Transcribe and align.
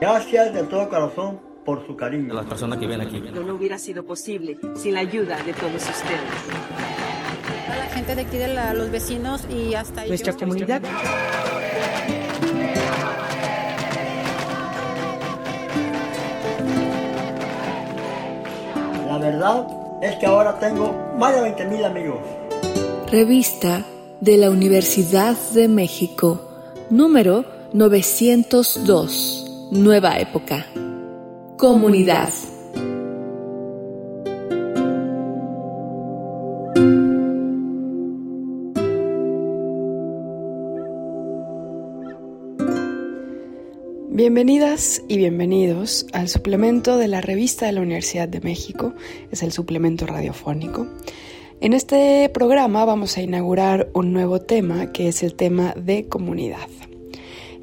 Gracias 0.00 0.52
de 0.54 0.62
todo 0.64 0.88
corazón 0.88 1.40
por 1.64 1.86
su 1.86 1.96
cariño. 1.96 2.32
A 2.32 2.36
las 2.36 2.46
personas 2.46 2.78
que 2.78 2.86
vienen 2.86 3.06
aquí. 3.08 3.20
No, 3.32 3.42
no 3.42 3.54
hubiera 3.54 3.78
sido 3.78 4.04
posible 4.04 4.58
sin 4.76 4.94
la 4.94 5.00
ayuda 5.00 5.42
de 5.42 5.52
todos 5.54 5.74
ustedes. 5.82 6.20
A 7.70 7.76
la 7.76 7.86
gente 7.86 8.14
de 8.14 8.22
aquí, 8.22 8.36
de 8.36 8.48
la, 8.48 8.74
los 8.74 8.90
vecinos 8.90 9.46
y 9.48 9.74
hasta 9.74 10.04
Nuestra 10.06 10.32
ellos. 10.32 10.42
comunidad. 10.42 10.82
La 19.08 19.18
verdad 19.18 19.66
es 20.02 20.16
que 20.16 20.26
ahora 20.26 20.58
tengo 20.58 20.94
más 21.18 21.34
de 21.34 21.42
20 21.42 21.64
mil 21.66 21.84
amigos. 21.84 22.18
Revista 23.10 23.84
de 24.20 24.36
la 24.36 24.50
Universidad 24.50 25.36
de 25.54 25.68
México, 25.68 26.40
número 26.90 27.44
902, 27.74 29.68
Nueva 29.72 30.20
Época. 30.20 30.64
Comunidad. 31.58 32.28
Bienvenidas 44.08 45.02
y 45.08 45.16
bienvenidos 45.16 46.06
al 46.12 46.28
suplemento 46.28 46.96
de 46.96 47.08
la 47.08 47.20
revista 47.20 47.66
de 47.66 47.72
la 47.72 47.80
Universidad 47.80 48.28
de 48.28 48.40
México, 48.40 48.94
es 49.32 49.42
el 49.42 49.50
suplemento 49.50 50.06
radiofónico. 50.06 50.86
En 51.60 51.72
este 51.72 52.30
programa 52.32 52.84
vamos 52.84 53.16
a 53.16 53.22
inaugurar 53.22 53.90
un 53.94 54.12
nuevo 54.12 54.40
tema 54.40 54.92
que 54.92 55.08
es 55.08 55.24
el 55.24 55.34
tema 55.34 55.74
de 55.76 56.06
comunidad. 56.06 56.68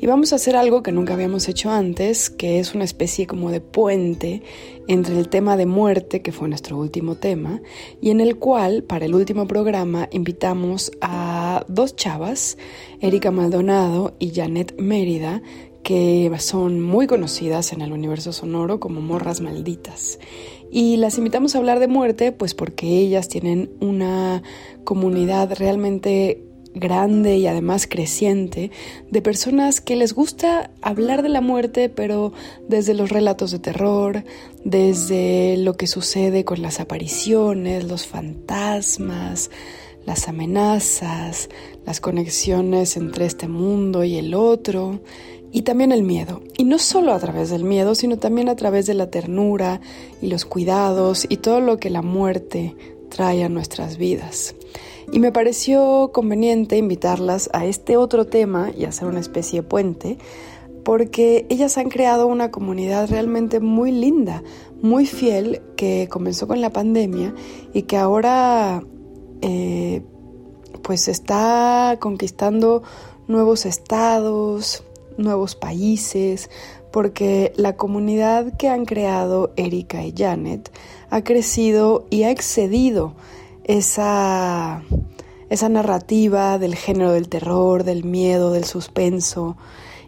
Y 0.01 0.07
vamos 0.07 0.33
a 0.33 0.37
hacer 0.37 0.55
algo 0.55 0.81
que 0.81 0.91
nunca 0.91 1.13
habíamos 1.13 1.47
hecho 1.47 1.69
antes, 1.69 2.31
que 2.31 2.57
es 2.57 2.73
una 2.73 2.83
especie 2.83 3.27
como 3.27 3.51
de 3.51 3.61
puente 3.61 4.41
entre 4.87 5.15
el 5.15 5.29
tema 5.29 5.57
de 5.57 5.67
muerte, 5.67 6.23
que 6.23 6.31
fue 6.31 6.49
nuestro 6.49 6.75
último 6.79 7.17
tema, 7.17 7.61
y 8.01 8.09
en 8.09 8.19
el 8.19 8.37
cual, 8.39 8.81
para 8.81 9.05
el 9.05 9.13
último 9.13 9.45
programa, 9.45 10.09
invitamos 10.11 10.91
a 11.01 11.63
dos 11.67 11.95
chavas, 11.95 12.57
Erika 12.99 13.29
Maldonado 13.29 14.15
y 14.17 14.31
Janet 14.31 14.73
Mérida, 14.79 15.43
que 15.83 16.31
son 16.39 16.81
muy 16.81 17.05
conocidas 17.05 17.71
en 17.71 17.81
el 17.81 17.93
universo 17.93 18.33
sonoro 18.33 18.79
como 18.79 19.01
morras 19.01 19.39
malditas. 19.39 20.17
Y 20.71 20.97
las 20.97 21.19
invitamos 21.19 21.53
a 21.53 21.59
hablar 21.59 21.79
de 21.79 21.87
muerte, 21.87 22.31
pues 22.31 22.55
porque 22.55 22.87
ellas 22.87 23.27
tienen 23.27 23.69
una 23.79 24.41
comunidad 24.83 25.53
realmente 25.59 26.43
grande 26.73 27.37
y 27.37 27.47
además 27.47 27.87
creciente 27.87 28.71
de 29.09 29.21
personas 29.21 29.81
que 29.81 29.95
les 29.95 30.13
gusta 30.13 30.71
hablar 30.81 31.23
de 31.23 31.29
la 31.29 31.41
muerte, 31.41 31.89
pero 31.89 32.33
desde 32.67 32.93
los 32.93 33.09
relatos 33.09 33.51
de 33.51 33.59
terror, 33.59 34.23
desde 34.63 35.57
lo 35.57 35.75
que 35.75 35.87
sucede 35.87 36.45
con 36.45 36.61
las 36.61 36.79
apariciones, 36.79 37.83
los 37.83 38.07
fantasmas, 38.07 39.51
las 40.05 40.27
amenazas, 40.27 41.49
las 41.85 41.99
conexiones 41.99 42.97
entre 42.97 43.25
este 43.25 43.47
mundo 43.47 44.03
y 44.03 44.17
el 44.17 44.33
otro, 44.33 45.01
y 45.51 45.63
también 45.63 45.91
el 45.91 46.03
miedo. 46.03 46.41
Y 46.57 46.63
no 46.63 46.79
solo 46.79 47.13
a 47.13 47.19
través 47.19 47.49
del 47.49 47.63
miedo, 47.63 47.93
sino 47.93 48.17
también 48.17 48.49
a 48.49 48.55
través 48.55 48.85
de 48.85 48.93
la 48.93 49.09
ternura 49.09 49.81
y 50.21 50.27
los 50.27 50.45
cuidados 50.45 51.25
y 51.27 51.37
todo 51.37 51.59
lo 51.59 51.77
que 51.77 51.89
la 51.89 52.01
muerte 52.01 52.75
trae 53.09 53.43
a 53.43 53.49
nuestras 53.49 53.97
vidas. 53.97 54.55
Y 55.11 55.19
me 55.19 55.33
pareció 55.33 56.11
conveniente 56.13 56.77
invitarlas 56.77 57.49
a 57.51 57.65
este 57.65 57.97
otro 57.97 58.27
tema 58.27 58.71
y 58.75 58.85
hacer 58.85 59.09
una 59.09 59.19
especie 59.19 59.61
de 59.61 59.67
puente, 59.67 60.17
porque 60.85 61.45
ellas 61.49 61.77
han 61.77 61.89
creado 61.89 62.27
una 62.27 62.49
comunidad 62.49 63.09
realmente 63.09 63.59
muy 63.59 63.91
linda, 63.91 64.41
muy 64.81 65.05
fiel, 65.05 65.61
que 65.75 66.07
comenzó 66.09 66.47
con 66.47 66.61
la 66.61 66.69
pandemia 66.69 67.35
y 67.73 67.83
que 67.83 67.97
ahora 67.97 68.83
eh, 69.41 70.01
pues 70.81 71.09
está 71.09 71.97
conquistando 71.99 72.81
nuevos 73.27 73.65
estados, 73.65 74.85
nuevos 75.17 75.55
países, 75.55 76.49
porque 76.91 77.51
la 77.57 77.75
comunidad 77.75 78.55
que 78.57 78.69
han 78.69 78.85
creado 78.85 79.51
Erika 79.57 80.03
y 80.05 80.13
Janet 80.17 80.71
ha 81.09 81.21
crecido 81.23 82.05
y 82.09 82.23
ha 82.23 82.31
excedido 82.31 83.13
esa, 83.63 84.83
esa 85.49 85.69
narrativa 85.69 86.57
del 86.57 86.75
género 86.75 87.11
del 87.11 87.29
terror, 87.29 87.83
del 87.83 88.03
miedo, 88.03 88.51
del 88.51 88.65
suspenso, 88.65 89.57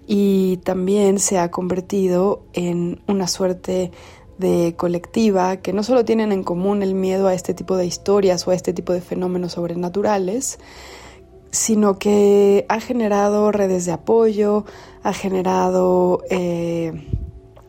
y 0.07 0.57
también 0.57 1.19
se 1.19 1.39
ha 1.39 1.49
convertido 1.51 2.43
en 2.53 3.01
una 3.07 3.27
suerte 3.27 3.91
de 4.37 4.75
colectiva 4.75 5.57
que 5.57 5.73
no 5.73 5.83
solo 5.83 6.03
tienen 6.03 6.31
en 6.31 6.43
común 6.43 6.81
el 6.81 6.95
miedo 6.95 7.27
a 7.27 7.33
este 7.33 7.53
tipo 7.53 7.77
de 7.77 7.85
historias 7.85 8.47
o 8.47 8.51
a 8.51 8.55
este 8.55 8.73
tipo 8.73 8.91
de 8.91 9.01
fenómenos 9.01 9.53
sobrenaturales, 9.53 10.59
sino 11.51 11.99
que 11.99 12.65
ha 12.67 12.79
generado 12.79 13.51
redes 13.51 13.85
de 13.85 13.91
apoyo, 13.91 14.65
ha 15.03 15.13
generado 15.13 16.23
eh, 16.29 17.07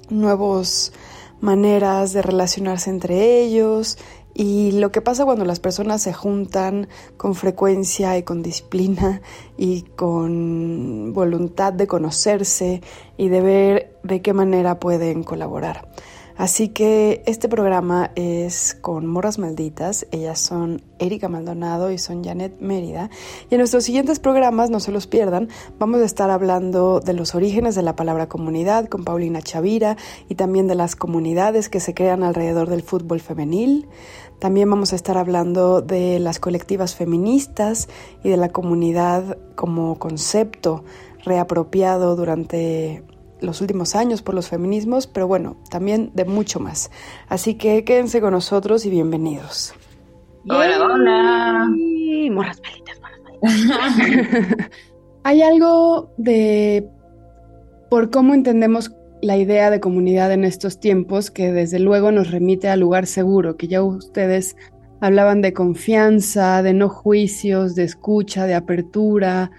nuevas 0.09 0.93
maneras 1.41 2.15
de 2.15 2.23
relacionarse 2.23 2.89
entre 2.89 3.43
ellos 3.43 3.99
y 4.35 4.73
lo 4.73 4.91
que 4.91 5.01
pasa 5.01 5.25
cuando 5.25 5.45
las 5.45 5.61
personas 5.61 6.03
se 6.03 6.13
juntan 6.13 6.89
con 7.17 7.37
frecuencia 7.37 8.19
y 8.19 8.25
con 8.25 8.43
disciplina 8.43 9.23
y 9.57 9.83
con 9.83 11.13
voluntad 11.15 11.73
de 11.73 11.87
conocerse 11.87 12.83
y 13.17 13.29
de 13.29 13.41
ver 13.41 13.97
de 14.03 14.23
qué 14.23 14.33
manera 14.33 14.81
pueden 14.81 15.23
colaborar. 15.23 15.89
Así 16.37 16.69
que 16.71 17.23
este 17.27 17.49
programa 17.49 18.11
es 18.17 18.77
con 18.81 19.07
Morras 19.07 19.39
Malditas. 19.39 20.07
Ellas 20.11 20.41
son 20.41 20.83
Erika 20.99 21.29
Maldonado 21.29 21.93
y 21.93 21.99
son 21.99 22.25
Janet 22.25 22.61
Mérida. 22.61 23.09
Y 23.51 23.55
en 23.55 23.59
nuestros 23.59 23.85
siguientes 23.85 24.19
programas, 24.19 24.69
no 24.69 24.81
se 24.81 24.91
los 24.91 25.07
pierdan, 25.07 25.49
vamos 25.79 26.01
a 26.01 26.05
estar 26.05 26.31
hablando 26.31 26.99
de 26.99 27.13
los 27.13 27.37
orígenes 27.37 27.77
de 27.77 27.83
la 27.83 27.95
palabra 27.95 28.29
comunidad 28.29 28.89
con 28.89 29.05
Paulina 29.05 29.43
Chavira 29.43 29.97
y 30.29 30.35
también 30.35 30.67
de 30.67 30.75
las 30.75 30.97
comunidades 30.97 31.69
que 31.69 31.79
se 31.79 31.95
crean 31.95 32.25
alrededor 32.25 32.69
del 32.69 32.83
fútbol 32.83 33.21
femenil. 33.21 33.87
También 34.39 34.69
vamos 34.69 34.93
a 34.93 34.97
estar 34.97 35.17
hablando 35.17 35.81
de 35.81 36.19
las 36.19 36.39
colectivas 36.39 36.95
feministas 36.95 37.89
y 38.23 38.29
de 38.29 38.37
la 38.37 38.51
comunidad 38.51 39.39
como 39.55 39.99
concepto 39.99 40.85
reapropiado 41.25 42.17
durante 42.17 43.03
los 43.41 43.61
últimos 43.61 43.95
años 43.95 44.23
por 44.23 44.35
los 44.35 44.49
feminismos, 44.49 45.07
pero 45.07 45.27
bueno, 45.27 45.57
también 45.71 46.11
de 46.15 46.25
mucho 46.25 46.61
más. 46.61 46.91
Así 47.29 47.55
que 47.55 47.85
quédense 47.85 48.21
con 48.21 48.33
nosotros 48.33 48.85
y 48.87 48.91
bienvenidos. 48.91 49.75
Hola, 50.49 50.85
hola. 50.85 51.69
Morras 52.31 52.61
malitas, 52.63 53.01
morras 53.01 53.21
malitas. 53.23 54.71
Hay 55.25 55.43
algo 55.43 56.11
de 56.19 56.89
por 57.91 58.11
cómo 58.11 58.35
entendemos 58.35 58.91
la 59.25 59.37
idea 59.37 59.71
de 59.71 59.81
comunidad 59.81 60.33
en 60.33 60.45
estos 60.45 60.79
tiempos 60.79 61.31
que 61.31 61.53
desde 61.53 61.79
luego 61.79 62.13
nos 62.13 62.31
remite 62.31 62.69
al 62.69 62.81
lugar 62.81 63.07
seguro, 63.07 63.57
que 63.57 63.69
ya 63.69 63.83
ustedes 63.83 64.57
hablaban 65.01 65.41
de 65.41 65.53
confianza, 65.53 66.63
de 66.63 66.75
no 66.75 66.89
juicios, 66.89 67.75
de 67.75 67.85
escucha, 67.85 68.47
de 68.47 68.55
apertura, 68.55 69.51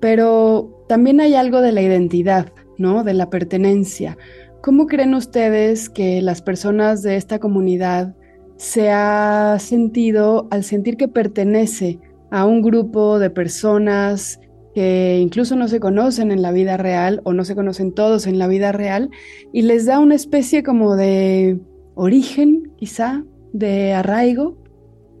pero 0.00 0.84
también 0.88 1.20
hay 1.20 1.34
algo 1.34 1.60
de 1.60 1.72
la 1.72 1.82
identidad, 1.82 2.52
¿no? 2.76 3.04
De 3.04 3.14
la 3.14 3.30
pertenencia. 3.30 4.16
¿Cómo 4.62 4.86
creen 4.86 5.14
ustedes 5.14 5.88
que 5.88 6.22
las 6.22 6.42
personas 6.42 7.02
de 7.02 7.16
esta 7.16 7.38
comunidad 7.38 8.14
se 8.56 8.90
ha 8.90 9.56
sentido 9.60 10.48
al 10.50 10.64
sentir 10.64 10.96
que 10.96 11.08
pertenece 11.08 12.00
a 12.30 12.44
un 12.44 12.60
grupo 12.60 13.18
de 13.18 13.30
personas 13.30 14.40
que 14.78 15.18
incluso 15.18 15.56
no 15.56 15.66
se 15.66 15.80
conocen 15.80 16.30
en 16.30 16.40
la 16.40 16.52
vida 16.52 16.76
real 16.76 17.20
o 17.24 17.32
no 17.32 17.44
se 17.44 17.56
conocen 17.56 17.92
todos 17.92 18.28
en 18.28 18.38
la 18.38 18.46
vida 18.46 18.70
real 18.70 19.10
y 19.52 19.62
les 19.62 19.86
da 19.86 19.98
una 19.98 20.14
especie 20.14 20.62
como 20.62 20.94
de 20.94 21.58
origen, 21.96 22.72
quizá, 22.76 23.24
de 23.52 23.92
arraigo? 23.92 24.56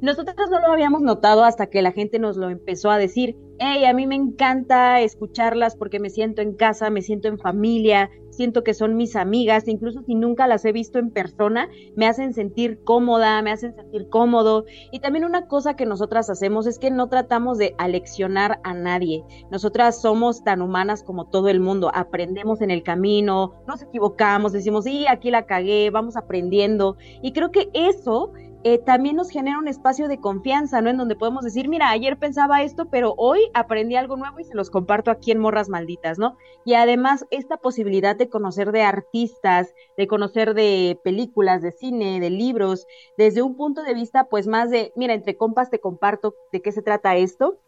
Nosotros 0.00 0.36
no 0.48 0.60
lo 0.60 0.72
habíamos 0.72 1.02
notado 1.02 1.42
hasta 1.42 1.66
que 1.66 1.82
la 1.82 1.90
gente 1.90 2.20
nos 2.20 2.36
lo 2.36 2.50
empezó 2.50 2.92
a 2.92 2.98
decir. 2.98 3.34
Hey, 3.58 3.84
a 3.84 3.92
mí 3.94 4.06
me 4.06 4.14
encanta 4.14 5.00
escucharlas 5.00 5.74
porque 5.74 5.98
me 5.98 6.10
siento 6.10 6.40
en 6.40 6.54
casa, 6.54 6.88
me 6.88 7.02
siento 7.02 7.26
en 7.26 7.40
familia, 7.40 8.10
siento 8.38 8.62
que 8.62 8.72
son 8.72 8.96
mis 8.96 9.16
amigas, 9.16 9.66
incluso 9.66 10.02
si 10.04 10.14
nunca 10.14 10.46
las 10.46 10.64
he 10.64 10.70
visto 10.70 11.00
en 11.00 11.10
persona, 11.10 11.68
me 11.96 12.06
hacen 12.06 12.32
sentir 12.32 12.82
cómoda, 12.84 13.42
me 13.42 13.50
hacen 13.50 13.74
sentir 13.74 14.08
cómodo. 14.08 14.64
Y 14.92 15.00
también 15.00 15.24
una 15.24 15.48
cosa 15.48 15.74
que 15.74 15.86
nosotras 15.86 16.30
hacemos 16.30 16.68
es 16.68 16.78
que 16.78 16.92
no 16.92 17.08
tratamos 17.08 17.58
de 17.58 17.74
aleccionar 17.78 18.60
a 18.62 18.74
nadie. 18.74 19.24
Nosotras 19.50 20.00
somos 20.00 20.44
tan 20.44 20.62
humanas 20.62 21.02
como 21.02 21.28
todo 21.28 21.48
el 21.48 21.58
mundo, 21.58 21.90
aprendemos 21.92 22.60
en 22.60 22.70
el 22.70 22.84
camino, 22.84 23.54
nos 23.66 23.82
equivocamos, 23.82 24.52
decimos, 24.52 24.84
sí, 24.84 25.06
aquí 25.08 25.32
la 25.32 25.46
cagué, 25.46 25.90
vamos 25.90 26.16
aprendiendo. 26.16 26.96
Y 27.22 27.32
creo 27.32 27.50
que 27.50 27.68
eso 27.74 28.32
eh, 28.64 28.78
también 28.78 29.16
nos 29.16 29.30
genera 29.30 29.58
un 29.58 29.68
espacio 29.68 30.08
de 30.08 30.20
confianza, 30.20 30.80
¿no? 30.80 30.90
En 30.90 30.96
donde 30.96 31.14
podemos 31.16 31.44
decir, 31.44 31.68
mira, 31.68 31.90
ayer 31.90 32.18
pensaba 32.18 32.62
esto, 32.62 32.88
pero 32.90 33.14
hoy 33.16 33.40
aprendí 33.54 33.94
algo 33.96 34.16
nuevo 34.16 34.40
y 34.40 34.44
se 34.44 34.54
los 34.54 34.70
comparto 34.70 35.10
aquí 35.10 35.30
en 35.30 35.38
Morras 35.38 35.68
Malditas, 35.68 36.18
¿no? 36.18 36.36
Y 36.64 36.74
además 36.74 37.24
esta 37.30 37.56
posibilidad 37.58 38.16
de 38.16 38.28
conocer 38.28 38.72
de 38.72 38.82
artistas, 38.82 39.72
de 39.96 40.06
conocer 40.08 40.54
de 40.54 40.98
películas, 41.04 41.62
de 41.62 41.72
cine, 41.72 42.20
de 42.20 42.30
libros, 42.30 42.86
desde 43.16 43.42
un 43.42 43.56
punto 43.56 43.82
de 43.82 43.94
vista 43.94 44.24
pues 44.24 44.46
más 44.46 44.70
de, 44.70 44.92
mira, 44.96 45.14
entre 45.14 45.36
compas 45.36 45.70
te 45.70 45.80
comparto 45.80 46.34
de 46.52 46.60
qué 46.60 46.72
se 46.72 46.82
trata 46.82 47.16
esto 47.16 47.58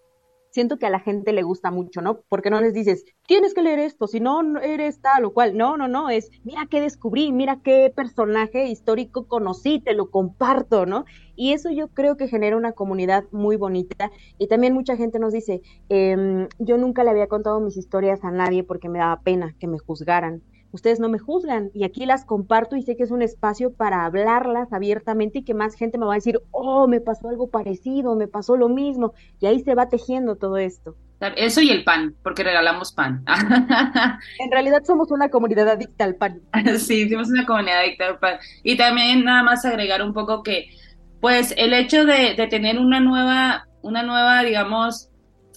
siento 0.51 0.79
que 0.79 0.87
a 0.87 0.91
la 0.91 1.01
gente 1.01 1.33
le 1.33 1.43
gusta 1.43 1.71
mucho, 1.71 2.03
¿no? 2.03 2.21
Porque 2.29 2.51
no 2.51 2.61
les 2.61 2.75
dices, 2.75 3.05
tienes 3.27 3.55
que 3.55 3.63
leer 3.63 3.79
esto, 3.79 4.07
si 4.07 4.21
no 4.21 4.59
eres 4.61 5.01
tal 5.01 5.25
o 5.25 5.33
cual. 5.33 5.57
No, 5.57 5.77
no, 5.77 5.89
no, 5.89 6.11
es, 6.11 6.31
mira 6.45 6.67
qué 6.71 6.81
descubrí, 6.81 7.33
mira 7.33 7.61
qué 7.63 7.93
personaje 7.95 8.67
histórico 8.69 9.27
conocí, 9.27 9.81
te 9.81 9.95
lo 9.95 10.11
comparto, 10.11 10.87
¿no? 10.87 11.05
Y 11.37 11.53
eso 11.53 11.71
yo 11.71 11.89
creo 11.89 12.17
que 12.17 12.29
genera 12.29 12.57
una 12.57 12.73
comunidad 12.73 13.25
muy 13.33 13.57
bonita. 13.57 14.11
Y 14.39 14.49
también 14.49 14.75
mucha 14.75 14.97
gente 14.97 15.19
nos 15.19 15.33
dice, 15.33 15.63
eh, 15.89 16.49
yo 16.59 16.77
nunca 16.77 17.05
le 17.05 17.11
había 17.11 17.29
contado 17.29 17.61
mis 17.61 17.77
historias 17.77 18.23
a 18.25 18.31
nadie 18.31 18.65
porque 18.65 18.89
me 18.89 18.99
daba 18.99 19.21
pena 19.23 19.55
que 19.59 19.67
me 19.67 19.79
juzgaran 19.79 20.43
ustedes 20.73 21.01
no 21.01 21.09
me 21.09 21.19
juzgan 21.19 21.71
y 21.75 21.85
aquí 21.85 22.07
las 22.07 22.25
comparto 22.25 22.77
y 22.77 22.83
sé 22.83 22.97
que 22.97 23.03
es 23.03 23.11
un 23.11 23.23
espacio 23.23 23.73
para 23.73 24.05
hablarlas 24.05 24.73
abiertamente 24.73 25.41
y 25.41 25.45
que 25.45 25.55
más 25.55 25.75
gente 25.75 25.99
me 25.99 26.07
va 26.07 26.13
a 26.13 26.17
decir, 26.17 26.41
oh, 26.51 26.87
me 26.87 27.01
pasó 27.01 27.29
algo 27.29 27.49
parecido, 27.49 28.15
me 28.15 28.29
pasó 28.29 28.57
lo 28.57 28.69
mismo 28.69 29.13
y 29.41 29.47
ahí 29.47 29.61
se 29.61 29.75
va 29.75 29.89
tejiendo 29.89 30.37
todo 30.37 30.57
esto. 30.57 30.97
Eso 31.37 31.61
y 31.61 31.71
el 31.71 31.85
pan, 31.85 32.15
porque 32.23 32.43
regalamos 32.43 32.93
pan. 32.93 33.23
en 34.39 34.51
realidad 34.51 34.83
somos 34.87 35.11
una 35.11 35.29
comunidad 35.29 35.69
adicta 35.69 36.05
al 36.05 36.15
pan. 36.15 36.41
sí, 36.79 37.11
somos 37.11 37.29
una 37.29 37.45
comunidad 37.45 37.81
adicta 37.81 38.07
al 38.07 38.19
pan. 38.19 38.39
Y 38.63 38.79
también 38.79 39.25
nada 39.25 39.43
más 39.43 39.65
agregar 39.67 40.03
un 40.03 40.15
poco 40.15 40.43
que, 40.43 40.71
pues, 41.21 41.53
el 41.59 41.75
hecho 41.75 42.07
de, 42.07 42.35
de 42.37 42.47
tener 42.47 42.79
una 42.79 43.01
nueva, 43.01 43.67
una 43.83 44.03
nueva, 44.03 44.43
digamos, 44.45 45.10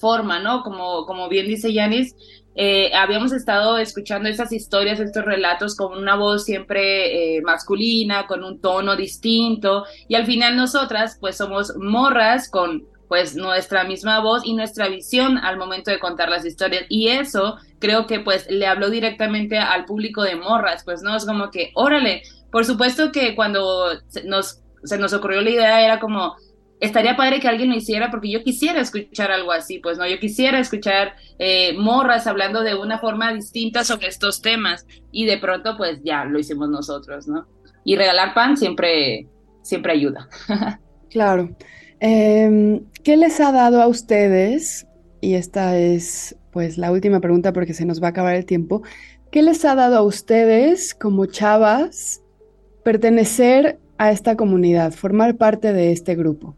forma, 0.04 0.40
¿no? 0.40 0.64
Como, 0.64 1.06
como 1.06 1.30
bien 1.30 1.48
dice 1.48 1.72
Yanis, 1.72 2.14
eh, 2.56 2.92
habíamos 2.94 3.32
estado 3.32 3.78
escuchando 3.78 4.28
esas 4.28 4.52
historias, 4.52 5.00
estos 5.00 5.24
relatos 5.24 5.78
con 5.78 5.98
una 5.98 6.18
voz 6.18 6.44
siempre 6.44 7.38
eh, 7.38 7.42
masculina, 7.42 8.28
con 8.28 8.44
un 8.44 8.60
tono 8.60 8.98
distinto, 8.98 9.86
y 10.10 10.16
al 10.16 10.26
final 10.26 10.58
nosotras 10.58 11.18
pues 11.22 11.38
somos 11.38 11.74
morras 11.78 12.50
con 12.50 12.84
pues 13.08 13.36
nuestra 13.36 13.86
misma 13.86 14.20
voz 14.20 14.44
y 14.44 14.54
nuestra 14.54 14.90
visión 14.90 15.38
al 15.38 15.58
momento 15.58 15.90
de 15.90 16.00
contar 16.00 16.30
las 16.30 16.46
historias 16.46 16.86
y 16.90 17.10
eso 17.10 17.58
creo 17.80 18.08
que 18.08 18.20
pues 18.20 18.50
le 18.50 18.66
habló 18.66 18.90
directamente 18.90 19.58
al 19.58 19.86
público 19.86 20.24
de 20.24 20.36
morras, 20.36 20.84
pues 20.84 21.02
no 21.02 21.16
es 21.16 21.26
como 21.26 21.50
que, 21.50 21.72
órale, 21.76 22.24
por 22.52 22.66
supuesto 22.66 23.12
que 23.12 23.36
cuando 23.36 23.94
nos, 24.26 24.62
se 24.84 24.98
nos 24.98 25.14
ocurrió 25.14 25.42
la 25.42 25.50
idea 25.50 25.86
era 25.86 26.00
como, 26.00 26.36
estaría 26.84 27.16
padre 27.16 27.40
que 27.40 27.48
alguien 27.48 27.70
lo 27.70 27.78
hiciera 27.78 28.12
porque 28.12 28.30
yo 28.30 28.44
quisiera 28.44 28.82
escuchar 28.82 29.32
algo 29.32 29.54
así, 29.54 29.80
pues 29.80 29.98
no, 29.98 30.06
yo 30.06 30.20
quisiera 30.20 30.60
escuchar 30.60 31.14
eh, 31.40 31.74
morras 31.78 32.28
hablando 32.28 32.62
de 32.62 32.76
una 32.76 33.00
forma 33.00 33.34
distinta 33.34 33.86
sobre 33.86 34.08
estos 34.08 34.42
temas 34.42 34.86
y 35.12 35.26
de 35.26 35.38
pronto 35.38 35.78
pues 35.78 36.02
ya 36.04 36.26
lo 36.26 36.40
hicimos 36.40 36.70
nosotros, 36.70 37.28
¿no? 37.28 37.48
Y 37.86 37.96
regalar 37.96 38.34
pan 38.34 38.58
siempre, 38.58 39.28
siempre 39.62 39.94
ayuda. 39.94 40.28
claro. 41.10 41.56
Em, 42.02 42.82
¿Qué 43.02 43.16
les 43.16 43.40
ha 43.40 43.54
dado 43.54 43.82
a 43.82 43.88
ustedes? 43.88 44.86
Y 45.22 45.36
esta 45.36 45.78
es 45.78 46.36
pues 46.52 46.78
la 46.78 46.92
última 46.92 47.22
pregunta 47.22 47.54
porque 47.54 47.74
se 47.74 47.86
nos 47.86 48.04
va 48.04 48.08
a 48.08 48.10
acabar 48.10 48.36
el 48.36 48.46
tiempo. 48.46 48.84
¿Qué 49.32 49.42
les 49.42 49.64
ha 49.64 49.74
dado 49.74 49.98
a 49.98 50.02
ustedes 50.02 50.94
como 50.94 51.28
chavas 51.28 52.22
pertenecer 52.84 53.80
a 53.98 54.12
esta 54.12 54.36
comunidad, 54.36 54.92
formar 54.92 55.38
parte 55.38 55.72
de 55.72 55.94
este 55.94 56.16
grupo? 56.16 56.58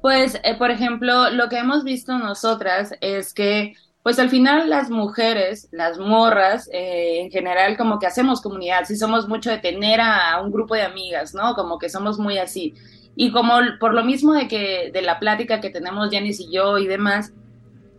Pues, 0.00 0.40
eh, 0.44 0.56
por 0.56 0.70
ejemplo, 0.70 1.30
lo 1.30 1.48
que 1.48 1.58
hemos 1.58 1.84
visto 1.84 2.18
nosotras 2.18 2.94
es 3.00 3.34
que, 3.34 3.74
pues 4.02 4.18
al 4.18 4.30
final 4.30 4.70
las 4.70 4.90
mujeres, 4.90 5.68
las 5.72 5.98
morras, 5.98 6.70
eh, 6.72 7.20
en 7.20 7.30
general 7.30 7.76
como 7.76 7.98
que 7.98 8.06
hacemos 8.06 8.40
comunidad, 8.40 8.84
sí 8.86 8.96
somos 8.96 9.28
mucho 9.28 9.50
de 9.50 9.58
tener 9.58 10.00
a, 10.00 10.40
un 10.40 10.50
grupo 10.50 10.74
de 10.74 10.82
amigas, 10.82 11.34
¿no? 11.34 11.54
Como 11.54 11.78
que 11.78 11.90
somos 11.90 12.18
muy 12.18 12.38
así. 12.38 12.74
Y 13.14 13.30
como 13.30 13.58
por 13.78 13.92
lo 13.92 14.02
mismo 14.02 14.32
de 14.32 14.48
que 14.48 14.90
de 14.92 15.02
la 15.02 15.18
plática 15.18 15.60
que 15.60 15.68
tenemos 15.68 16.08
Janice 16.10 16.44
y 16.44 16.52
yo 16.54 16.78
y 16.78 16.86
demás, 16.86 17.34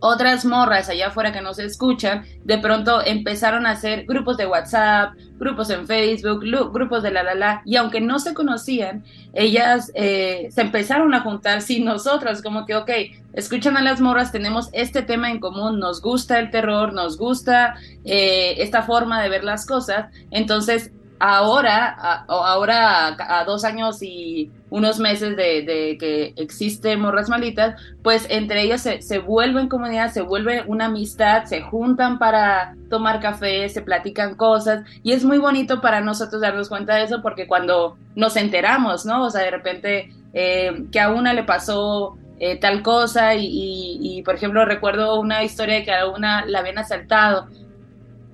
otras 0.02 0.44
morras 0.44 0.88
allá 0.88 1.06
afuera 1.06 1.32
que 1.32 1.40
no 1.40 1.54
se 1.54 1.64
escuchan, 1.64 2.24
de 2.44 2.58
pronto 2.58 3.00
empezaron 3.06 3.66
a 3.66 3.70
hacer 3.70 4.04
grupos 4.04 4.36
de 4.36 4.46
WhatsApp, 4.46 5.14
grupos 5.38 5.70
en 5.70 5.86
Facebook, 5.86 6.40
grupos 6.72 7.04
de 7.04 7.12
la 7.12 7.22
la 7.22 7.34
la, 7.34 7.62
y 7.64 7.76
aunque 7.76 8.00
no 8.00 8.18
se 8.18 8.34
conocían, 8.34 9.04
ellas 9.32 9.92
eh, 9.94 10.48
se 10.50 10.60
empezaron 10.60 11.14
a 11.14 11.20
juntar 11.20 11.62
sin 11.62 11.84
nosotras, 11.84 12.42
como 12.42 12.66
que, 12.66 12.74
ok, 12.74 12.90
escuchan 13.32 13.76
a 13.76 13.82
las 13.82 14.00
morras, 14.00 14.32
tenemos 14.32 14.70
este 14.72 15.02
tema 15.02 15.30
en 15.30 15.38
común, 15.38 15.78
nos 15.78 16.02
gusta 16.02 16.40
el 16.40 16.50
terror, 16.50 16.92
nos 16.92 17.16
gusta 17.16 17.76
eh, 18.04 18.56
esta 18.58 18.82
forma 18.82 19.22
de 19.22 19.28
ver 19.28 19.44
las 19.44 19.66
cosas, 19.66 20.06
entonces 20.32 20.90
ahora, 21.24 22.24
ahora 22.26 23.16
a, 23.16 23.44
dos 23.44 23.64
años 23.64 24.02
y 24.02 24.50
unos 24.70 24.98
meses 24.98 25.36
de, 25.36 25.96
que 26.00 26.34
existe 26.36 26.96
Morras 26.96 27.28
Malitas, 27.28 27.80
pues 28.02 28.26
entre 28.28 28.62
ellos 28.62 28.80
se, 28.80 29.02
se, 29.02 29.20
vuelven 29.20 29.68
comunidad, 29.68 30.10
se 30.10 30.22
vuelve 30.22 30.64
una 30.66 30.86
amistad, 30.86 31.44
se 31.44 31.62
juntan 31.62 32.18
para 32.18 32.74
tomar 32.90 33.20
café, 33.20 33.68
se 33.68 33.82
platican 33.82 34.34
cosas 34.34 34.84
y 35.04 35.12
es 35.12 35.24
muy 35.24 35.38
bonito 35.38 35.80
para 35.80 36.00
nosotros 36.00 36.42
darnos 36.42 36.68
cuenta 36.68 36.96
de 36.96 37.04
eso 37.04 37.22
porque 37.22 37.46
cuando 37.46 37.96
nos 38.16 38.34
enteramos, 38.36 39.06
¿no? 39.06 39.24
O 39.26 39.30
sea, 39.30 39.42
de 39.42 39.50
repente 39.52 40.12
eh, 40.34 40.86
que 40.90 40.98
a 40.98 41.10
una 41.10 41.34
le 41.34 41.44
pasó 41.44 42.18
eh, 42.40 42.56
tal 42.56 42.82
cosa 42.82 43.36
y, 43.36 43.98
y, 44.00 44.22
por 44.24 44.34
ejemplo, 44.34 44.64
recuerdo 44.64 45.20
una 45.20 45.44
historia 45.44 45.76
de 45.76 45.84
que 45.84 45.94
a 45.94 46.08
una 46.08 46.44
la 46.46 46.58
habían 46.58 46.78
asaltado. 46.78 47.46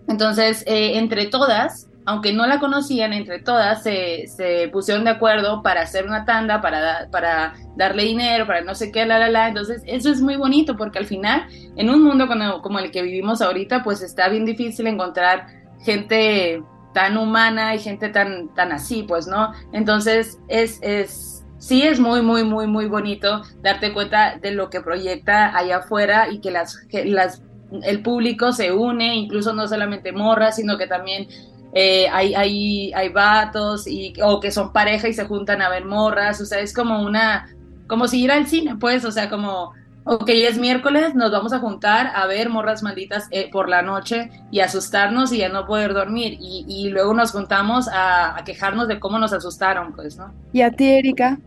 Entonces, 0.09 0.65
eh, 0.67 0.97
entre 0.97 1.27
todas, 1.27 1.88
aunque 2.09 2.33
no 2.33 2.47
la 2.47 2.59
conocían, 2.59 3.13
entre 3.13 3.39
todas 3.39 3.83
se, 3.83 4.71
pusieron 4.73 5.05
de 5.05 5.11
acuerdo 5.11 5.63
para 5.63 5.83
hacer 5.83 6.07
una 6.07 6.25
tanda, 6.25 6.63
para, 6.63 7.07
para 7.11 7.53
darle 7.77 8.05
dinero, 8.05 8.47
para 8.47 8.63
no 8.63 8.75
sé 8.75 8.91
qué, 8.91 9.05
la, 9.05 9.19
la, 9.19 9.29
la. 9.29 9.49
Entonces, 9.49 9.83
eso 9.85 10.11
es 10.11 10.23
muy 10.23 10.37
bonito 10.37 10.75
porque 10.75 10.99
al 10.99 11.05
final, 11.05 11.47
en 11.77 11.91
un 11.91 12.03
mundo 12.03 12.27
como, 12.27 12.63
como 12.63 12.79
el 12.79 12.91
que 12.91 13.03
vivimos 13.03 13.43
ahorita, 13.43 13.83
pues 13.83 14.01
está 14.01 14.31
bien 14.31 14.47
difícil 14.47 14.87
encontrar 14.87 15.49
gente 15.85 16.63
tan 16.95 17.19
humana 17.19 17.75
y 17.75 17.79
gente 17.79 18.09
tan, 18.09 18.55
tan 18.55 18.73
así, 18.73 19.03
pues, 19.03 19.27
¿no? 19.27 19.53
Entonces, 19.75 20.39
es, 20.49 20.79
es, 20.81 21.45
sí 21.59 21.83
es 21.83 22.01
muy, 22.01 22.23
muy, 22.23 22.43
muy, 22.43 22.67
muy 22.67 22.87
bonito 22.87 23.43
darte 23.61 23.93
cuenta 23.93 24.39
de 24.39 24.53
lo 24.53 24.71
que 24.71 24.81
proyecta 24.81 25.55
allá 25.55 25.77
afuera 25.77 26.29
y 26.31 26.41
que 26.41 26.51
las, 26.51 26.75
las 27.05 27.43
el 27.83 28.03
público 28.03 28.53
se 28.53 28.73
une, 28.73 29.15
incluso 29.15 29.53
no 29.53 29.69
solamente 29.69 30.13
morras, 30.13 30.57
sino 30.57 30.79
que 30.79 30.87
también 30.87 31.29
eh, 31.73 32.09
hay, 32.11 32.35
hay, 32.35 32.93
hay 32.93 33.09
vatos 33.11 33.87
y, 33.87 34.15
o 34.23 34.41
que 34.41 34.51
son 34.51 34.73
pareja 34.73 35.09
y 35.09 35.15
se 35.15 35.27
juntan 35.27 35.63
a 35.63 35.69
ver 35.69 35.85
morras, 35.85 36.41
o 36.41 36.47
sea, 36.47 36.61
es 36.61 36.73
como 36.73 37.03
una, 37.03 37.49
como 37.87 38.09
si 38.09 38.23
ir 38.23 38.33
al 38.33 38.47
cine, 38.47 38.77
pues, 38.77 39.05
o 39.05 39.13
sea, 39.13 39.29
como, 39.29 39.73
ok, 40.05 40.29
es 40.29 40.59
miércoles, 40.59 41.15
nos 41.15 41.31
vamos 41.31 41.53
a 41.53 41.59
juntar 41.59 42.11
a 42.15 42.27
ver 42.27 42.49
morras 42.49 42.83
malditas 42.83 43.29
eh, 43.31 43.51
por 43.51 43.69
la 43.69 43.83
noche 43.83 44.31
y 44.51 44.61
asustarnos 44.61 45.33
y 45.33 45.39
ya 45.39 45.51
no 45.51 45.67
poder 45.67 45.93
dormir, 45.93 46.39
y, 46.41 46.65
y 46.67 46.89
luego 46.89 47.13
nos 47.13 47.33
juntamos 47.33 47.89
a, 47.89 48.39
a, 48.39 48.45
quejarnos 48.45 48.89
de 48.89 48.99
cómo 48.99 49.19
nos 49.19 49.33
asustaron, 49.33 49.93
pues, 49.93 50.17
¿no? 50.17 50.33
¿Y 50.53 50.63
a 50.63 50.71
ti, 50.71 50.87
Erika? 50.87 51.39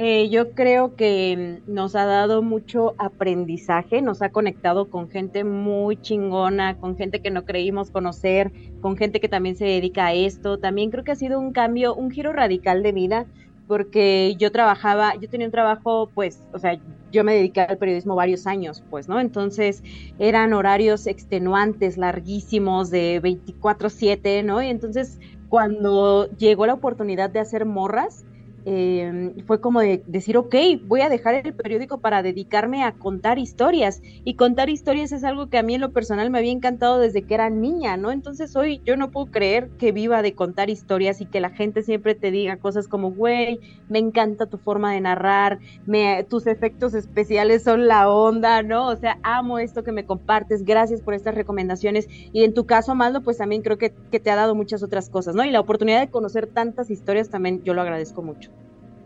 Eh, 0.00 0.28
yo 0.28 0.52
creo 0.52 0.94
que 0.94 1.60
nos 1.66 1.96
ha 1.96 2.04
dado 2.04 2.40
mucho 2.40 2.94
aprendizaje, 2.98 4.00
nos 4.00 4.22
ha 4.22 4.30
conectado 4.30 4.90
con 4.90 5.10
gente 5.10 5.42
muy 5.42 5.96
chingona, 6.00 6.78
con 6.78 6.96
gente 6.96 7.20
que 7.20 7.32
no 7.32 7.44
creímos 7.44 7.90
conocer, 7.90 8.52
con 8.80 8.96
gente 8.96 9.18
que 9.18 9.28
también 9.28 9.56
se 9.56 9.64
dedica 9.64 10.06
a 10.06 10.12
esto. 10.14 10.58
También 10.58 10.92
creo 10.92 11.02
que 11.02 11.10
ha 11.10 11.16
sido 11.16 11.40
un 11.40 11.52
cambio, 11.52 11.96
un 11.96 12.12
giro 12.12 12.32
radical 12.32 12.84
de 12.84 12.92
vida, 12.92 13.26
porque 13.66 14.36
yo 14.38 14.52
trabajaba, 14.52 15.16
yo 15.16 15.28
tenía 15.28 15.48
un 15.48 15.52
trabajo, 15.52 16.10
pues, 16.14 16.46
o 16.52 16.60
sea, 16.60 16.78
yo 17.10 17.24
me 17.24 17.34
dediqué 17.34 17.62
al 17.62 17.76
periodismo 17.76 18.14
varios 18.14 18.46
años, 18.46 18.84
pues, 18.90 19.08
¿no? 19.08 19.18
Entonces 19.18 19.82
eran 20.20 20.52
horarios 20.52 21.08
extenuantes, 21.08 21.98
larguísimos, 21.98 22.90
de 22.90 23.18
24/7, 23.20 24.44
¿no? 24.44 24.62
Y 24.62 24.68
entonces 24.68 25.18
cuando 25.48 26.30
llegó 26.36 26.66
la 26.66 26.74
oportunidad 26.74 27.30
de 27.30 27.40
hacer 27.40 27.64
morras, 27.66 28.24
eh, 28.70 29.32
fue 29.46 29.62
como 29.62 29.80
de 29.80 30.02
decir, 30.06 30.36
ok, 30.36 30.54
voy 30.84 31.00
a 31.00 31.08
dejar 31.08 31.34
el 31.34 31.54
periódico 31.54 32.00
para 32.00 32.22
dedicarme 32.22 32.84
a 32.84 32.92
contar 32.92 33.38
historias. 33.38 34.02
Y 34.24 34.34
contar 34.34 34.68
historias 34.68 35.10
es 35.12 35.24
algo 35.24 35.48
que 35.48 35.56
a 35.56 35.62
mí 35.62 35.76
en 35.76 35.80
lo 35.80 35.92
personal 35.92 36.28
me 36.28 36.36
había 36.36 36.52
encantado 36.52 36.98
desde 36.98 37.22
que 37.22 37.32
era 37.32 37.48
niña, 37.48 37.96
¿no? 37.96 38.10
Entonces 38.12 38.54
hoy 38.56 38.82
yo 38.84 38.98
no 38.98 39.10
puedo 39.10 39.30
creer 39.30 39.70
que 39.78 39.90
viva 39.92 40.20
de 40.20 40.34
contar 40.34 40.68
historias 40.68 41.22
y 41.22 41.26
que 41.26 41.40
la 41.40 41.48
gente 41.48 41.82
siempre 41.82 42.14
te 42.14 42.30
diga 42.30 42.58
cosas 42.58 42.88
como, 42.88 43.10
güey, 43.10 43.58
me 43.88 44.00
encanta 44.00 44.44
tu 44.44 44.58
forma 44.58 44.92
de 44.92 45.00
narrar, 45.00 45.60
me, 45.86 46.22
tus 46.24 46.46
efectos 46.46 46.92
especiales 46.92 47.62
son 47.62 47.88
la 47.88 48.10
onda, 48.10 48.62
¿no? 48.62 48.88
O 48.88 48.96
sea, 48.96 49.18
amo 49.22 49.58
esto 49.58 49.82
que 49.82 49.92
me 49.92 50.04
compartes, 50.04 50.66
gracias 50.66 51.00
por 51.00 51.14
estas 51.14 51.34
recomendaciones. 51.34 52.06
Y 52.34 52.44
en 52.44 52.52
tu 52.52 52.66
caso, 52.66 52.94
Maldo, 52.94 53.22
pues 53.22 53.38
también 53.38 53.62
creo 53.62 53.78
que, 53.78 53.94
que 54.10 54.20
te 54.20 54.30
ha 54.30 54.36
dado 54.36 54.54
muchas 54.54 54.82
otras 54.82 55.08
cosas, 55.08 55.34
¿no? 55.34 55.42
Y 55.46 55.50
la 55.50 55.60
oportunidad 55.60 56.00
de 56.00 56.10
conocer 56.10 56.48
tantas 56.48 56.90
historias 56.90 57.30
también 57.30 57.62
yo 57.64 57.72
lo 57.72 57.80
agradezco 57.80 58.22
mucho. 58.22 58.57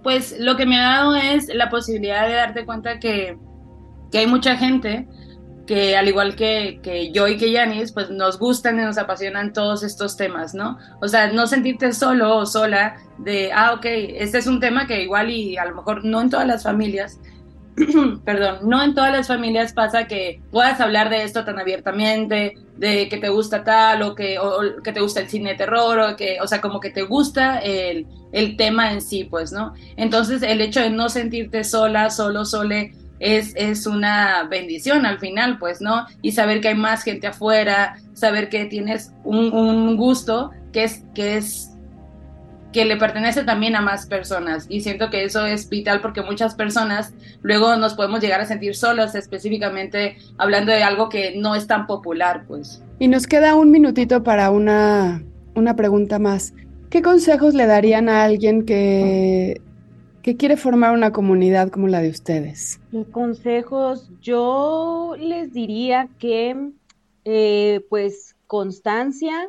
Pues 0.03 0.37
lo 0.39 0.57
que 0.57 0.67
me 0.67 0.79
ha 0.79 0.97
dado 0.97 1.17
es 1.17 1.49
la 1.55 1.71
posibilidad 1.71 2.27
de 2.27 2.35
darte 2.35 2.65
cuenta 2.65 2.99
que, 2.99 3.37
que 4.11 4.19
hay 4.19 4.27
mucha 4.27 4.57
gente 4.57 5.07
que 5.67 5.97
al 5.97 6.09
igual 6.09 6.35
que, 6.35 6.81
que, 6.83 7.13
yo 7.13 7.29
y 7.29 7.37
que 7.37 7.53
Yanis, 7.53 7.93
pues 7.93 8.11
nos 8.11 8.39
gustan 8.39 8.81
y 8.81 8.83
nos 8.83 8.99
apasionan 8.99 9.53
todos 9.53 9.83
estos 9.83 10.17
temas, 10.17 10.55
¿no? 10.55 10.79
O 11.01 11.09
sea, 11.09 11.33
no 11.33 11.47
sentirte 11.47 11.93
solo 11.93 12.37
o 12.37 12.47
sola 12.47 12.97
de, 13.19 13.53
ah, 13.53 13.73
ok, 13.75 13.85
este 13.87 14.39
es 14.39 14.47
un 14.47 14.61
tema 14.61 14.87
que 14.87 15.03
igual 15.03 15.31
y 15.31 15.57
a 15.57 15.65
lo 15.65 15.77
mejor 15.77 16.05
no 16.05 16.21
en 16.21 16.31
todas 16.31 16.47
las 16.47 16.65
familias, 16.65 17.21
perdón, 18.25 18.69
no 18.69 18.83
en 18.83 18.95
todas 18.95 19.13
las 19.13 19.29
familias 19.29 19.73
pasa 19.73 20.07
que 20.07 20.41
puedas 20.51 20.81
hablar 20.81 21.09
de 21.09 21.25
esto 21.25 21.45
tan 21.45 21.59
abiertamente, 21.59 22.57
de 22.77 23.09
que 23.09 23.17
te 23.19 23.29
gusta 23.29 23.65
tal 23.65 24.03
o 24.03 24.15
que, 24.15 24.39
o, 24.39 24.83
que 24.83 24.93
te 24.93 25.01
gusta 25.01 25.21
el 25.21 25.29
cine 25.29 25.55
terror 25.55 25.99
o 25.99 26.17
que, 26.17 26.39
o 26.41 26.47
sea, 26.47 26.61
como 26.61 26.81
que 26.81 26.91
te 26.91 27.03
gusta 27.03 27.59
el, 27.59 28.07
el 28.33 28.57
tema 28.57 28.93
en 28.93 29.01
sí, 29.01 29.25
pues, 29.25 29.53
¿no? 29.53 29.75
Entonces, 29.97 30.43
el 30.43 30.61
hecho 30.61 30.81
de 30.81 30.91
no 30.91 31.09
sentirte 31.09 31.65
sola, 31.65 32.11
solo, 32.11 32.45
sole, 32.45 32.95
es, 33.21 33.55
es 33.57 33.87
una 33.87 34.45
bendición 34.51 35.07
al 35.07 35.19
final, 35.19 35.59
pues, 35.59 35.81
¿no? 35.81 36.07
Y 36.23 36.33
saber 36.33 36.61
que 36.61 36.69
hay 36.69 36.75
más 36.75 37.05
gente 37.05 37.29
afuera, 37.29 37.97
saber 38.15 38.49
que 38.49 38.67
tienes 38.67 39.13
un, 39.25 39.53
un 39.53 39.97
gusto 39.97 40.51
que 40.73 40.85
es, 40.85 41.05
que 41.15 41.37
es 41.37 41.72
que 42.73 42.85
le 42.85 42.97
pertenece 42.97 43.45
también 43.45 43.77
a 43.77 43.81
más 43.81 44.07
personas 44.07 44.67
y 44.69 44.81
siento 44.81 45.11
que 45.11 45.25
eso 45.25 45.47
es 45.47 45.69
vital 45.69 46.01
porque 46.01 46.23
muchas 46.23 46.55
personas 46.55 47.13
luego 47.43 47.77
nos 47.77 47.95
podemos 47.95 48.21
llegar 48.21 48.41
a 48.41 48.47
sentir 48.47 48.75
solos 48.75 49.15
específicamente 49.15 50.17
hablando 50.39 50.73
de 50.73 50.83
algo 50.83 51.09
que 51.09 51.35
no 51.37 51.55
es 51.55 51.67
tan 51.67 51.87
popular 51.87 52.45
pues. 52.47 52.83
Y 52.99 53.09
nos 53.09 53.27
queda 53.27 53.55
un 53.55 53.71
minutito 53.71 54.23
para 54.23 54.51
una, 54.51 55.23
una 55.55 55.77
pregunta 55.77 56.19
más. 56.19 56.55
¿Qué 56.89 57.03
consejos 57.03 57.55
le 57.55 57.67
darían 57.67 58.09
a 58.09 58.25
alguien 58.25 58.65
que, 58.65 59.61
que 60.23 60.37
quiere 60.37 60.57
formar 60.57 60.93
una 60.93 61.11
comunidad 61.13 61.71
como 61.71 61.89
la 61.89 62.01
de 62.01 62.11
ustedes? 62.11 62.81
¿Qué 62.91 63.05
consejos? 63.05 64.11
Yo 64.21 65.15
les 65.19 65.53
diría 65.53 66.09
que 66.19 66.73
eh, 67.25 67.85
pues 67.89 68.37
constancia, 68.47 69.49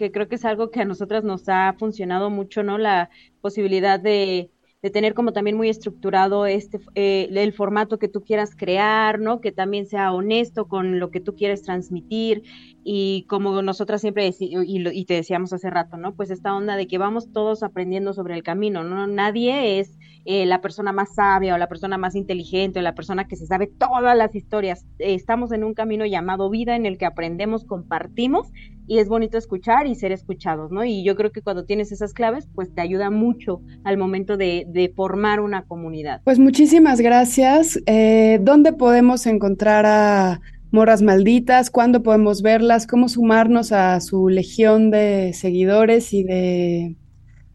que 0.00 0.10
creo 0.10 0.28
que 0.28 0.36
es 0.36 0.46
algo 0.46 0.70
que 0.70 0.80
a 0.80 0.86
nosotras 0.86 1.24
nos 1.24 1.46
ha 1.50 1.74
funcionado 1.78 2.30
mucho, 2.30 2.62
¿no? 2.62 2.78
La 2.78 3.10
posibilidad 3.42 4.00
de, 4.00 4.50
de 4.80 4.90
tener 4.90 5.12
como 5.12 5.34
también 5.34 5.58
muy 5.58 5.68
estructurado 5.68 6.46
este 6.46 6.80
eh, 6.94 7.28
el 7.30 7.52
formato 7.52 7.98
que 7.98 8.08
tú 8.08 8.22
quieras 8.24 8.56
crear, 8.56 9.20
¿no? 9.20 9.42
Que 9.42 9.52
también 9.52 9.86
sea 9.86 10.12
honesto 10.12 10.68
con 10.68 10.98
lo 10.98 11.10
que 11.10 11.20
tú 11.20 11.34
quieres 11.36 11.60
transmitir 11.62 12.44
y 12.82 13.26
como 13.28 13.60
nosotras 13.60 14.00
siempre 14.00 14.30
y, 14.38 14.56
y, 14.66 15.04
te 15.04 15.14
decíamos 15.14 15.52
hace 15.52 15.68
rato, 15.68 15.98
¿no? 15.98 16.14
Pues 16.14 16.30
esta 16.30 16.54
onda 16.54 16.76
de 16.76 16.86
que 16.86 16.96
vamos 16.96 17.30
todos 17.30 17.62
aprendiendo 17.62 18.14
sobre 18.14 18.34
el 18.34 18.42
camino, 18.42 18.82
¿no? 18.82 19.06
Nadie 19.06 19.80
es 19.80 19.98
eh, 20.24 20.46
la 20.46 20.62
persona 20.62 20.92
más 20.92 21.14
sabia 21.14 21.54
o 21.54 21.58
la 21.58 21.68
persona 21.68 21.98
más 21.98 22.14
inteligente 22.14 22.78
o 22.78 22.82
la 22.82 22.94
persona 22.94 23.28
que 23.28 23.36
se 23.36 23.46
sabe 23.46 23.66
todas 23.66 24.16
las 24.16 24.34
historias. 24.34 24.86
estamos 24.98 25.52
en 25.52 25.62
un 25.62 25.74
camino 25.74 26.06
llamado 26.06 26.48
vida 26.48 26.74
en 26.74 26.86
el 26.86 26.96
que 26.96 27.06
aprendemos, 27.06 27.64
compartimos 27.64 28.48
y 28.90 28.98
es 28.98 29.08
bonito 29.08 29.38
escuchar 29.38 29.86
y 29.86 29.94
ser 29.94 30.10
escuchados, 30.10 30.72
¿no? 30.72 30.82
Y 30.84 31.04
yo 31.04 31.14
creo 31.14 31.30
que 31.30 31.42
cuando 31.42 31.64
tienes 31.64 31.92
esas 31.92 32.12
claves, 32.12 32.48
pues 32.56 32.74
te 32.74 32.80
ayuda 32.80 33.08
mucho 33.08 33.60
al 33.84 33.96
momento 33.96 34.36
de, 34.36 34.64
de 34.66 34.88
formar 34.88 35.38
una 35.38 35.62
comunidad. 35.62 36.22
Pues 36.24 36.40
muchísimas 36.40 37.00
gracias. 37.00 37.78
Eh, 37.86 38.40
¿Dónde 38.42 38.72
podemos 38.72 39.26
encontrar 39.26 39.86
a 39.86 40.40
Morras 40.72 41.02
Malditas? 41.02 41.70
¿Cuándo 41.70 42.02
podemos 42.02 42.42
verlas? 42.42 42.88
¿Cómo 42.88 43.08
sumarnos 43.08 43.70
a 43.70 44.00
su 44.00 44.28
legión 44.28 44.90
de 44.90 45.34
seguidores 45.34 46.12
y 46.12 46.24
de 46.24 46.96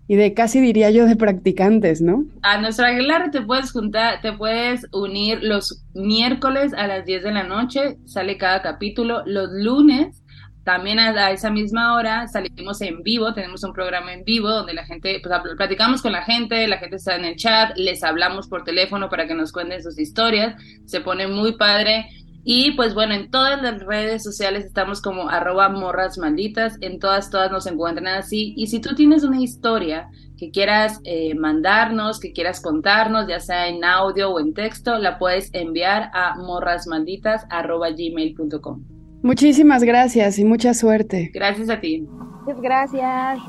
y 0.08 0.16
de 0.16 0.34
casi 0.34 0.62
diría 0.62 0.92
yo 0.92 1.06
de 1.06 1.16
practicantes, 1.16 2.02
¿no? 2.02 2.26
A 2.44 2.62
nuestra 2.62 2.90
Aguilar 2.90 3.32
te 3.32 3.42
puedes 3.42 3.72
juntar, 3.72 4.22
te 4.22 4.34
puedes 4.34 4.86
unir 4.94 5.40
los 5.42 5.84
miércoles 5.96 6.74
a 6.76 6.88
las 6.88 7.06
10 7.06 7.24
de 7.24 7.32
la 7.32 7.44
noche, 7.44 7.98
sale 8.06 8.38
cada 8.38 8.62
capítulo, 8.62 9.24
los 9.26 9.50
lunes 9.52 10.22
también 10.66 10.98
a, 10.98 11.32
esa 11.32 11.52
misma 11.52 11.96
hora 11.96 12.28
salimos 12.28 12.82
en 12.82 13.04
vivo, 13.04 13.34
tenemos 13.36 13.64
un 13.64 13.72
programa 13.72 14.12
en 14.14 14.24
vivo 14.26 14.50
donde 14.50 14.74
la 14.74 14.84
gente, 14.84 15.22
pues 15.24 15.56
platicamos 15.56 16.02
con 16.02 16.12
la 16.12 16.24
gente, 16.24 16.68
la 16.68 16.80
gente 16.80 16.96
está 16.96 17.16
en 17.16 17.24
el 17.24 17.36
chat, 17.36 17.78
les 17.78 18.04
hablamos 18.04 18.48
por 18.48 18.64
teléfono 18.64 19.08
para 19.08 19.28
que 19.28 19.36
nos 19.36 19.52
cuenten 19.52 19.84
sus 19.84 20.00
historias, 20.00 20.56
se 20.86 21.02
pone 21.02 21.28
muy 21.28 21.56
padre. 21.56 22.08
Y 22.44 22.72
pues 22.72 22.96
bueno, 22.96 23.14
en 23.14 23.30
todas 23.30 23.62
las 23.62 23.80
redes 23.84 24.24
sociales 24.24 24.66
estamos 24.66 25.02
como 25.02 25.30
arroba 25.30 25.70
morras 25.70 26.18
malditas, 26.18 26.78
en 26.82 27.00
todas, 27.00 27.30
todas 27.30 27.52
nos 27.52 27.68
encuentran 27.68 28.08
así. 28.08 28.56
Y 28.58 28.68
si 28.68 28.80
tú 28.80 28.96
tienes 28.96 29.24
una 29.24 29.42
historia 29.42 30.10
que 30.38 30.50
quieras 30.50 31.00
eh, 31.04 31.36
mandarnos, 31.36 32.20
que 32.20 32.34
quieras 32.34 32.60
contarnos, 32.60 33.28
ya 33.28 33.40
sea 33.40 33.68
en 33.68 33.84
audio 33.84 34.32
o 34.32 34.40
en 34.40 34.54
texto, 34.56 34.98
la 34.98 35.20
puedes 35.20 35.52
enviar 35.54 36.10
a 36.14 36.36
morrasmalditas 36.38 37.46
arroba 37.50 37.92
gmail.com. 37.92 38.95
Muchísimas 39.26 39.84
gracias 39.84 40.38
y 40.38 40.46
mucha 40.46 40.76
suerte. 40.76 41.32
Gracias 41.34 41.68
a 41.72 41.82
ti. 41.82 42.08
Muchas 42.46 42.62
gracias. 42.62 43.40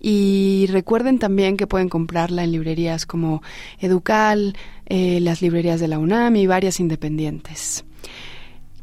y 0.00 0.66
recuerden 0.70 1.18
también 1.18 1.56
que 1.56 1.66
pueden 1.66 1.88
comprarla 1.88 2.44
en 2.44 2.52
librerías 2.52 3.06
como 3.06 3.42
Educal, 3.78 4.54
eh, 4.84 5.18
las 5.20 5.40
librerías 5.40 5.80
de 5.80 5.88
la 5.88 5.98
UNAM 5.98 6.36
y 6.36 6.46
varias 6.46 6.80
independientes. 6.80 7.86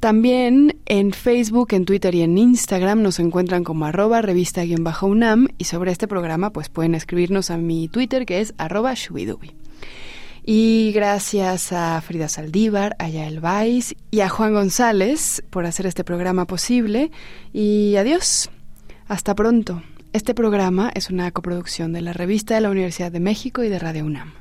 También 0.02 0.80
en 0.88 1.14
Facebook, 1.14 1.74
en 1.74 1.86
Twitter 1.86 2.16
y 2.16 2.24
en 2.24 2.36
Instagram 2.36 3.04
nos 3.04 3.20
encuentran 3.20 3.64
como 3.64 3.86
arroba 3.86 4.24
revista-unam 4.24 5.48
y 5.60 5.66
sobre 5.66 5.92
este 5.92 6.08
programa 6.08 6.50
pues 6.50 6.70
pueden 6.70 6.96
escribirnos 6.96 7.52
a 7.52 7.58
mi 7.58 7.88
Twitter 7.88 8.26
que 8.26 8.42
es 8.42 8.56
arroba 8.58 8.96
shubidubi. 8.96 9.52
Y 10.44 10.92
gracias 10.96 11.72
a 11.72 12.02
Frida 12.02 12.30
Saldívar, 12.30 12.96
a 12.98 13.10
Yael 13.10 13.42
Vais 13.42 13.96
y 14.10 14.22
a 14.22 14.30
Juan 14.30 14.56
González 14.56 15.44
por 15.52 15.68
hacer 15.68 15.86
este 15.86 16.04
programa 16.04 16.48
posible. 16.48 17.12
Y 17.54 17.96
adiós. 17.96 18.50
Hasta 19.08 19.36
pronto. 19.36 19.84
Este 20.14 20.34
programa 20.34 20.90
es 20.96 21.12
una 21.12 21.30
coproducción 21.30 21.94
de 21.94 22.02
la 22.02 22.14
revista 22.14 22.56
de 22.56 22.62
la 22.62 22.72
Universidad 22.72 23.12
de 23.12 23.20
México 23.20 23.64
y 23.64 23.70
de 23.70 23.78
Radio 23.78 24.06
UNAM. 24.06 24.41